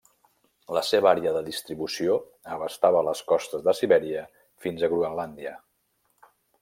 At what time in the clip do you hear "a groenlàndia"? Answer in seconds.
4.81-5.53